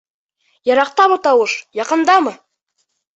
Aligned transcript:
Йыраҡтамы 0.69 1.17
тауыш, 1.27 1.53
яҡындамы? 1.81 2.33